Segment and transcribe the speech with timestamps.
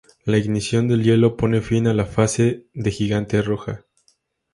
[0.25, 3.85] La ignición del helio pone fin a la fase de gigante roja.